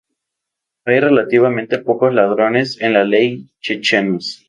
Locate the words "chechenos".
3.61-4.39